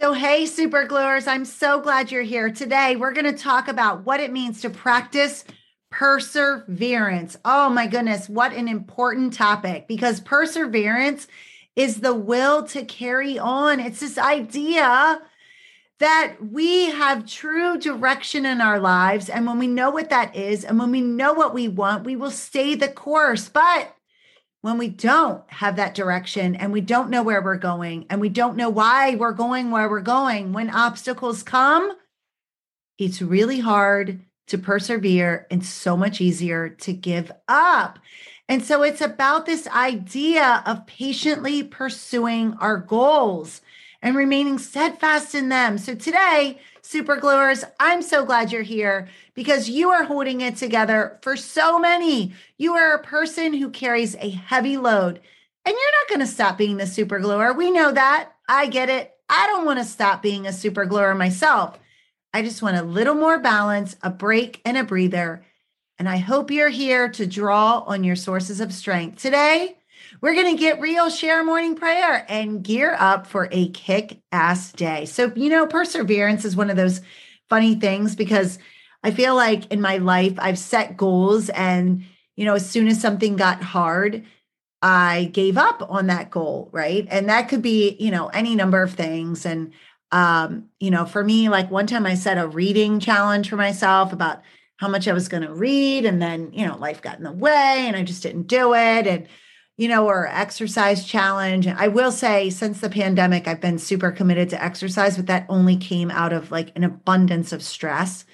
[0.00, 2.50] So, hey, super gluers, I'm so glad you're here.
[2.50, 5.44] Today, we're going to talk about what it means to practice
[5.90, 7.36] perseverance.
[7.44, 11.26] Oh, my goodness, what an important topic because perseverance
[11.74, 13.80] is the will to carry on.
[13.80, 15.20] It's this idea
[15.98, 19.28] that we have true direction in our lives.
[19.28, 22.14] And when we know what that is, and when we know what we want, we
[22.14, 23.48] will stay the course.
[23.48, 23.96] But
[24.62, 28.28] when we don't have that direction and we don't know where we're going and we
[28.28, 31.92] don't know why we're going where we're going, when obstacles come,
[32.98, 37.98] it's really hard to persevere and so much easier to give up.
[38.48, 43.60] And so it's about this idea of patiently pursuing our goals
[44.02, 45.78] and remaining steadfast in them.
[45.78, 51.18] So today, super gluers, I'm so glad you're here because you are holding it together
[51.22, 52.34] for so many.
[52.56, 55.20] You are a person who carries a heavy load
[55.64, 57.52] and you're not going to stop being the super gluer.
[57.52, 58.30] We know that.
[58.48, 59.12] I get it.
[59.28, 61.78] I don't want to stop being a super gluer myself.
[62.32, 65.44] I just want a little more balance, a break, and a breather.
[65.98, 69.20] And I hope you're here to draw on your sources of strength.
[69.20, 69.77] Today,
[70.20, 74.72] we're going to get real, share morning prayer, and gear up for a kick ass
[74.72, 75.04] day.
[75.04, 77.00] So, you know, perseverance is one of those
[77.48, 78.58] funny things because
[79.02, 82.04] I feel like in my life, I've set goals, and,
[82.36, 84.24] you know, as soon as something got hard,
[84.82, 87.06] I gave up on that goal, right?
[87.10, 89.46] And that could be, you know, any number of things.
[89.46, 89.72] And,
[90.12, 94.12] um, you know, for me, like one time I set a reading challenge for myself
[94.12, 94.42] about
[94.76, 96.04] how much I was going to read.
[96.04, 99.06] And then, you know, life got in the way and I just didn't do it.
[99.06, 99.26] And,
[99.78, 101.68] you know, or exercise challenge.
[101.68, 105.76] I will say, since the pandemic, I've been super committed to exercise, but that only
[105.76, 108.24] came out of like an abundance of stress.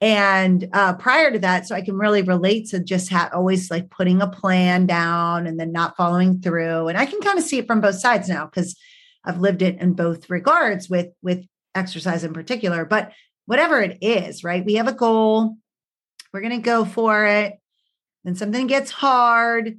[0.00, 3.90] And uh, prior to that, so I can really relate to just ha- always like
[3.90, 6.88] putting a plan down and then not following through.
[6.88, 8.74] And I can kind of see it from both sides now because
[9.22, 12.86] I've lived it in both regards with with exercise in particular.
[12.86, 13.12] But
[13.44, 14.64] whatever it is, right?
[14.64, 15.56] We have a goal.
[16.32, 17.58] We're going to go for it.
[18.24, 19.78] Then something gets hard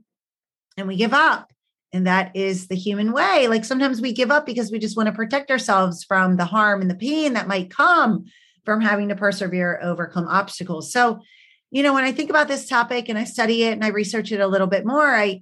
[0.82, 1.54] and we give up.
[1.94, 3.48] And that is the human way.
[3.48, 6.82] Like sometimes we give up because we just want to protect ourselves from the harm
[6.82, 8.26] and the pain that might come
[8.66, 10.92] from having to persevere, overcome obstacles.
[10.92, 11.22] So,
[11.70, 14.32] you know, when I think about this topic and I study it and I research
[14.32, 15.42] it a little bit more, I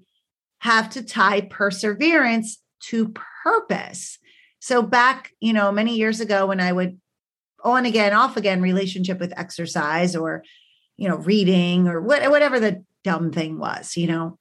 [0.60, 3.14] have to tie perseverance to
[3.44, 4.18] purpose.
[4.60, 7.00] So, back, you know, many years ago when I would
[7.64, 10.44] on again, off again relationship with exercise or,
[10.98, 14.38] you know, reading or what, whatever the dumb thing was, you know,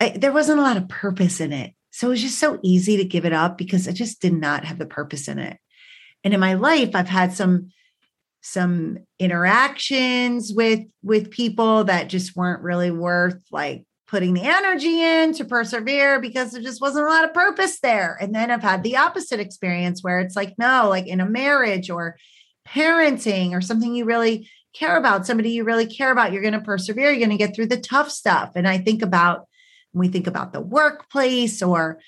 [0.00, 1.74] I, there wasn't a lot of purpose in it.
[1.90, 4.64] So it was just so easy to give it up because I just did not
[4.64, 5.58] have the purpose in it.
[6.22, 7.70] And in my life, I've had some
[8.40, 15.34] some interactions with with people that just weren't really worth like putting the energy in
[15.34, 18.16] to persevere because there just wasn't a lot of purpose there.
[18.20, 21.90] And then I've had the opposite experience where it's like, no, like in a marriage
[21.90, 22.16] or
[22.66, 26.60] parenting or something you really care about, somebody you really care about, you're going to
[26.60, 28.52] persevere, you're going to get through the tough stuff.
[28.54, 29.47] And I think about
[29.92, 32.00] we think about the workplace or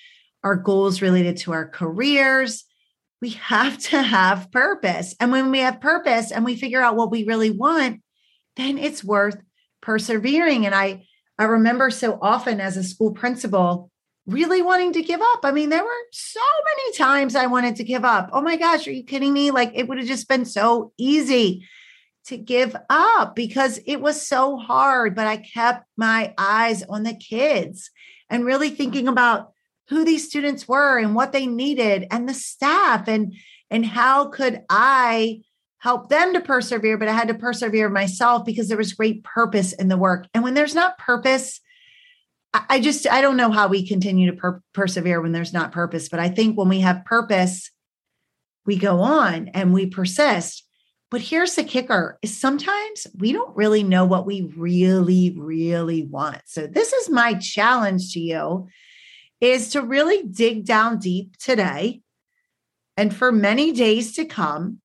[0.43, 2.65] our goals related to our careers,
[3.21, 5.15] we have to have purpose.
[5.21, 8.01] And when we have purpose and we figure out what we really want,
[8.57, 9.37] then it's worth
[9.83, 10.67] persevering.
[10.67, 11.07] And I,
[11.39, 13.91] I remember so often as a school principal
[14.27, 15.41] really wanting to give up.
[15.43, 16.41] I mean, there were so
[16.77, 18.31] many times I wanted to give up.
[18.33, 19.51] Oh my gosh, are you kidding me?
[19.51, 21.67] Like it would have just been so easy
[22.26, 27.14] to give up because it was so hard, but I kept my eyes on the
[27.14, 27.91] kids
[28.28, 29.53] and really thinking about
[29.88, 33.34] who these students were and what they needed and the staff and
[33.70, 35.41] and how could I
[35.78, 39.72] help them to persevere but I had to persevere myself because there was great purpose
[39.72, 40.26] in the work.
[40.32, 41.61] And when there's not purpose,
[42.52, 46.08] I just I don't know how we continue to per- persevere when there's not purpose,
[46.08, 47.70] but I think when we have purpose
[48.66, 50.64] we go on and we persist
[51.11, 56.41] but here's the kicker is sometimes we don't really know what we really, really want.
[56.47, 58.69] So this is my challenge to you
[59.41, 62.03] is to really dig down deep today
[62.97, 64.81] and for many days to come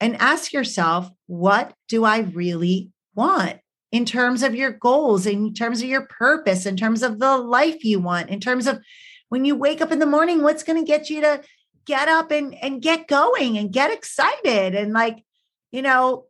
[0.00, 3.58] and ask yourself, what do I really want
[3.92, 7.84] in terms of your goals, in terms of your purpose, in terms of the life
[7.84, 8.80] you want, in terms of
[9.28, 11.42] when you wake up in the morning, what's going to get you to
[11.86, 15.24] get up and, and get going and get excited and like
[15.72, 16.26] you know,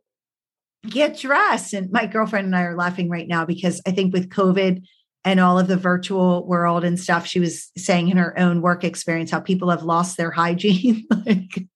[0.87, 1.73] get dressed.
[1.73, 4.83] And my girlfriend and I are laughing right now because I think with COVID
[5.23, 8.83] and all of the virtual world and stuff, she was saying in her own work
[8.83, 11.05] experience how people have lost their hygiene.
[11.25, 11.67] like,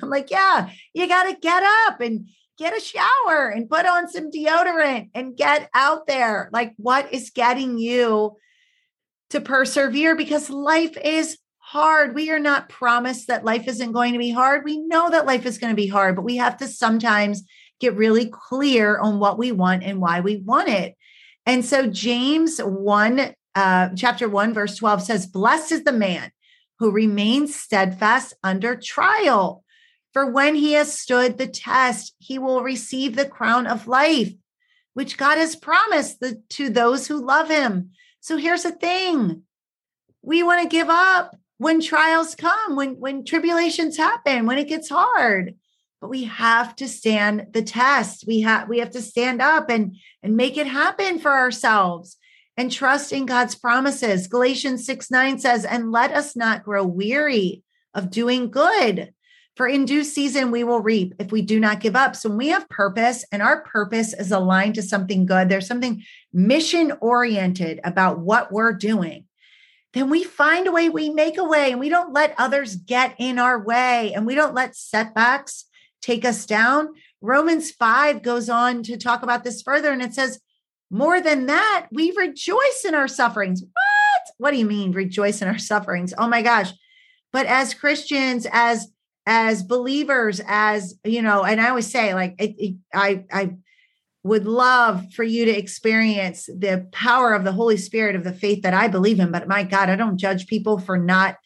[0.00, 4.08] I'm like, yeah, you got to get up and get a shower and put on
[4.08, 6.48] some deodorant and get out there.
[6.52, 8.36] Like, what is getting you
[9.30, 10.14] to persevere?
[10.14, 12.14] Because life is hard.
[12.14, 14.64] We are not promised that life isn't going to be hard.
[14.64, 17.42] We know that life is going to be hard, but we have to sometimes
[17.80, 20.94] get really clear on what we want and why we want it.
[21.44, 26.30] And so James 1, uh, chapter 1, verse 12 says, Blessed is the man
[26.78, 29.64] who remains steadfast under trial.
[30.12, 34.32] For when he has stood the test, he will receive the crown of life,
[34.94, 37.90] which God has promised the, to those who love him.
[38.20, 39.42] So here's the thing
[40.22, 44.88] we want to give up when trials come, when, when tribulations happen, when it gets
[44.88, 45.54] hard.
[46.00, 48.24] But we have to stand the test.
[48.26, 52.16] We have we have to stand up and, and make it happen for ourselves
[52.56, 54.26] and trust in God's promises.
[54.26, 57.62] Galatians 6 9 says, And let us not grow weary
[57.94, 59.12] of doing good.
[59.56, 62.14] For in due season we will reap if we do not give up.
[62.14, 65.48] So when we have purpose and our purpose is aligned to something good.
[65.48, 69.25] There's something mission oriented about what we're doing
[69.96, 73.14] then we find a way, we make a way, and we don't let others get
[73.18, 75.64] in our way, and we don't let setbacks
[76.02, 76.88] take us down.
[77.20, 80.40] Romans 5 goes on to talk about this further, and it says,
[80.90, 83.62] More than that, we rejoice in our sufferings.
[83.62, 84.34] What?
[84.38, 86.12] What do you mean, rejoice in our sufferings?
[86.18, 86.72] Oh my gosh.
[87.32, 88.88] But as Christians, as
[89.26, 93.56] as believers as you know and i always say like it, it, i i
[94.26, 98.62] would love for you to experience the power of the Holy Spirit of the faith
[98.62, 99.30] that I believe in.
[99.30, 101.36] But my God, I don't judge people for not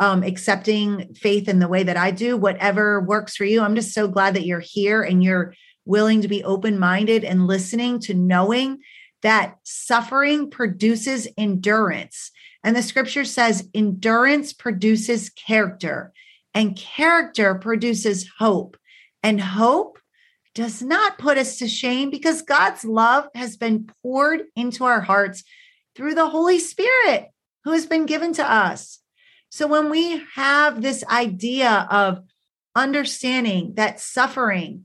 [0.00, 2.36] um, accepting faith in the way that I do.
[2.36, 3.60] Whatever works for you.
[3.60, 5.54] I'm just so glad that you're here and you're
[5.84, 8.78] willing to be open minded and listening to knowing
[9.22, 12.30] that suffering produces endurance.
[12.64, 16.12] And the scripture says endurance produces character,
[16.52, 18.76] and character produces hope.
[19.22, 19.98] And hope
[20.54, 25.44] does not put us to shame because God's love has been poured into our hearts
[25.96, 27.30] through the Holy Spirit
[27.64, 29.00] who has been given to us.
[29.50, 32.20] So when we have this idea of
[32.74, 34.84] understanding that suffering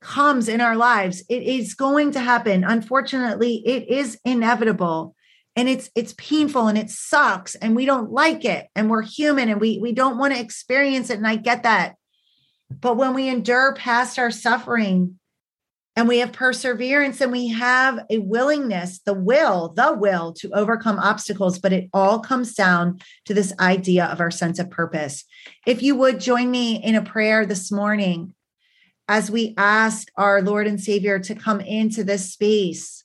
[0.00, 2.64] comes in our lives, it is going to happen.
[2.64, 5.14] Unfortunately, it is inevitable
[5.56, 9.48] and it's it's painful and it sucks and we don't like it and we're human
[9.48, 11.96] and we we don't want to experience it and I get that.
[12.70, 15.18] But when we endure past our suffering
[15.94, 20.98] and we have perseverance and we have a willingness, the will, the will to overcome
[20.98, 25.24] obstacles, but it all comes down to this idea of our sense of purpose.
[25.66, 28.34] If you would join me in a prayer this morning
[29.08, 33.04] as we ask our Lord and Savior to come into this space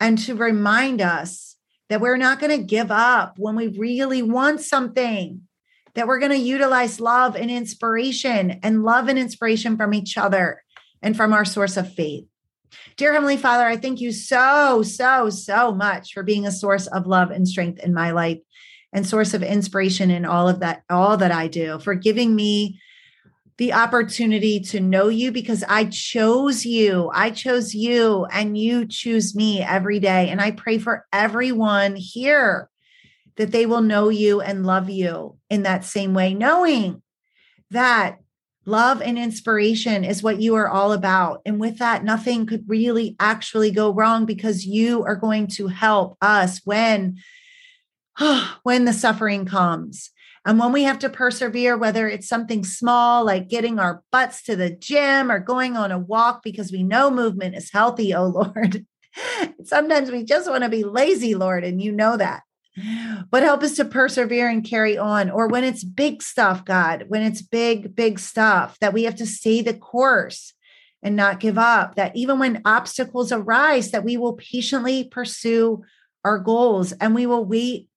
[0.00, 1.56] and to remind us
[1.90, 5.42] that we're not going to give up when we really want something
[6.00, 10.62] that we're going to utilize love and inspiration and love and inspiration from each other
[11.02, 12.24] and from our source of faith.
[12.96, 17.06] Dear Heavenly Father, I thank you so, so, so much for being a source of
[17.06, 18.38] love and strength in my life
[18.94, 22.80] and source of inspiration in all of that, all that I do, for giving me
[23.58, 27.10] the opportunity to know you because I chose you.
[27.12, 30.30] I chose you and you choose me every day.
[30.30, 32.70] And I pray for everyone here
[33.36, 37.02] that they will know you and love you in that same way, knowing
[37.70, 38.18] that
[38.66, 41.40] love and inspiration is what you are all about.
[41.46, 46.16] And with that, nothing could really actually go wrong because you are going to help
[46.20, 47.18] us when
[48.62, 50.10] when the suffering comes.
[50.46, 54.56] And when we have to persevere, whether it's something small like getting our butts to
[54.56, 58.86] the gym or going on a walk because we know movement is healthy, oh Lord.
[59.64, 62.42] Sometimes we just want to be lazy, Lord, and you know that
[63.30, 65.30] but help us to persevere and carry on.
[65.30, 69.26] Or when it's big stuff, God, when it's big, big stuff, that we have to
[69.26, 70.52] stay the course
[71.02, 71.94] and not give up.
[71.94, 75.82] That even when obstacles arise, that we will patiently pursue
[76.24, 77.88] our goals and we will wait.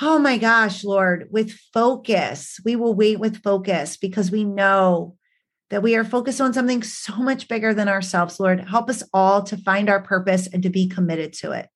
[0.00, 2.58] Oh my gosh, Lord, with focus.
[2.64, 5.16] We will wait with focus because we know
[5.70, 8.60] that we are focused on something so much bigger than ourselves, Lord.
[8.68, 11.68] Help us all to find our purpose and to be committed to it.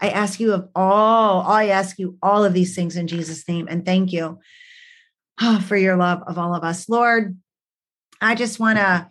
[0.00, 3.68] I ask you of all, I ask you all of these things in Jesus' name.
[3.70, 4.38] And thank you
[5.40, 6.88] oh, for your love of all of us.
[6.88, 7.36] Lord,
[8.20, 9.08] I just want to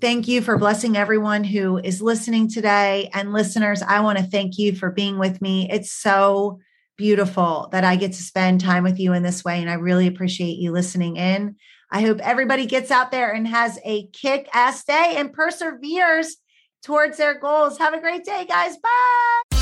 [0.00, 3.08] thank you for blessing everyone who is listening today.
[3.14, 5.68] And listeners, I want to thank you for being with me.
[5.70, 6.58] It's so
[6.96, 9.60] beautiful that I get to spend time with you in this way.
[9.60, 11.56] And I really appreciate you listening in.
[11.90, 16.36] I hope everybody gets out there and has a kick ass day and perseveres
[16.82, 17.78] towards their goals.
[17.78, 18.76] Have a great day, guys.
[18.78, 19.61] Bye.